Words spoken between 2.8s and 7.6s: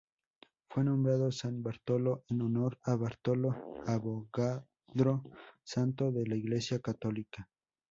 a Bartolo Avogadro, santo de la Iglesia católica.